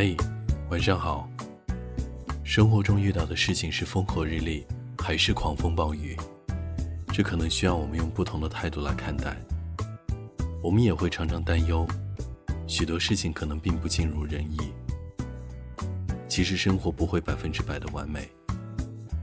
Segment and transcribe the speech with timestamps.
[0.00, 0.16] 嘿，
[0.70, 1.28] 晚上好。
[2.44, 4.64] 生活中遇到的事情是风和日丽，
[4.96, 6.16] 还是狂风暴雨？
[7.12, 9.36] 这可能需要我们用不同的态度来看待。
[10.62, 11.84] 我们也会常常担忧，
[12.68, 14.58] 许多事情可能并不尽如人意。
[16.28, 18.30] 其实生活不会百分之百的完美，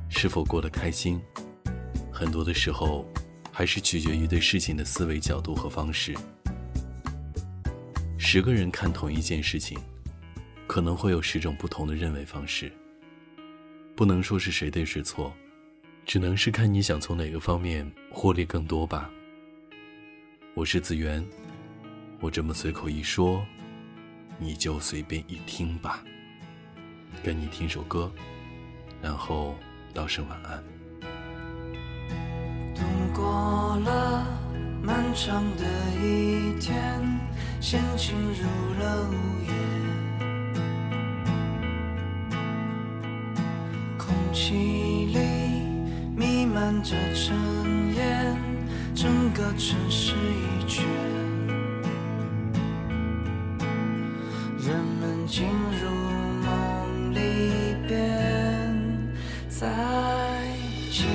[0.09, 1.21] 是否过得开心，
[2.11, 3.05] 很多的时候
[3.49, 6.13] 还是取决于对事情的思维角度和方式。
[8.17, 9.79] 十个人看同一件事情，
[10.67, 12.71] 可能会有十种不同的认为方式。
[13.95, 15.33] 不能说是谁对谁错，
[16.05, 19.09] 只能是看你想从哪个方面获利更多吧。
[20.53, 21.25] 我是子源，
[22.19, 23.45] 我这么随口一说，
[24.37, 26.03] 你就随便一听吧。
[27.23, 28.11] 跟你听首歌，
[29.01, 29.55] 然后
[29.93, 30.63] 道声晚安。
[32.75, 32.81] 度
[33.13, 34.27] 过了
[34.83, 35.63] 漫长的
[36.01, 37.01] 一天，
[37.61, 38.43] 先进入
[38.77, 39.53] 了午夜，
[44.35, 45.17] 气里
[46.13, 47.33] 弥漫着尘
[47.95, 48.35] 烟，
[48.93, 50.83] 整个城市已倦，
[54.59, 55.47] 人们进
[55.81, 55.89] 入
[56.43, 58.75] 梦里边
[59.47, 59.69] 再
[60.91, 61.07] 见。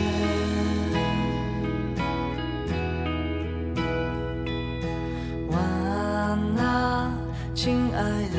[5.51, 7.15] 晚安啊，
[7.55, 8.39] 亲爱的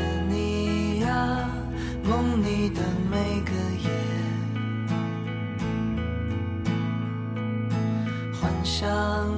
[8.82, 8.90] 想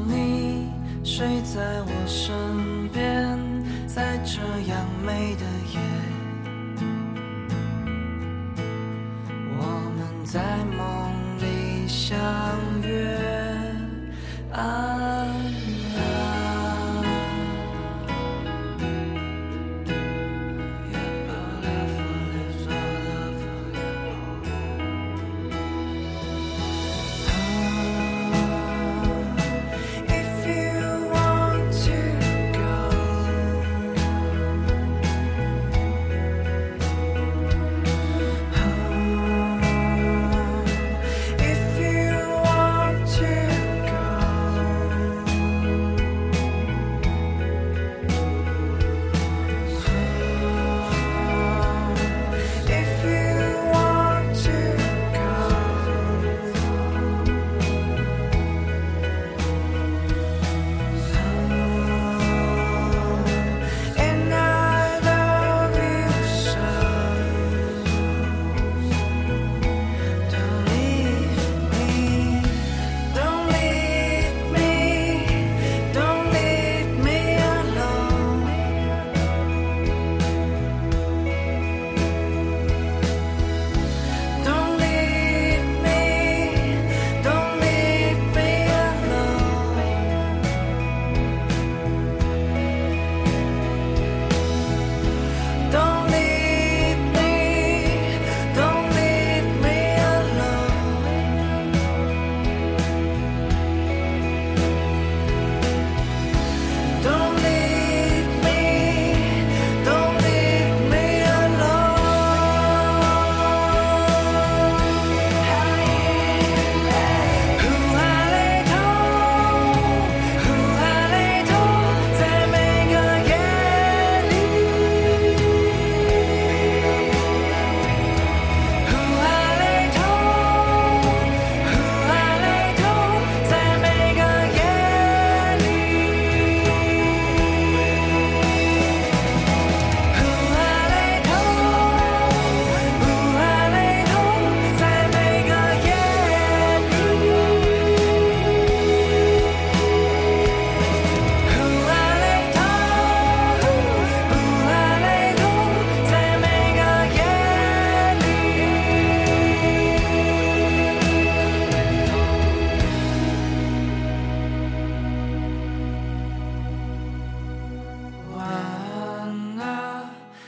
[0.07, 0.69] 你
[1.03, 3.32] 睡在我身边，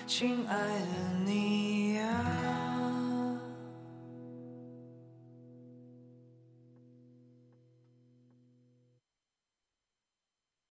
[0.07, 0.34] she